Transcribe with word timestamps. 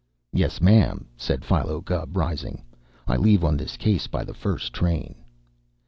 "Yes, 0.33 0.59
ma'am," 0.61 1.05
said 1.15 1.45
Philo 1.45 1.79
Gubb, 1.79 2.17
rising. 2.17 2.63
"I 3.07 3.17
leave 3.17 3.43
on 3.43 3.55
this 3.55 3.77
case 3.77 4.07
by 4.07 4.23
the 4.23 4.33
first 4.33 4.73
train." 4.73 5.13